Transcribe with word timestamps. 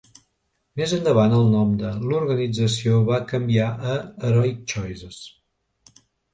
Més 0.79 0.95
endavant 0.95 1.35
el 1.39 1.45
nom 1.55 1.75
de 1.81 1.91
l'organització 2.07 3.03
va 3.11 3.21
canviar 3.35 3.69
a 3.93 4.01
"Heroic 4.01 4.67
Choices". 4.77 5.25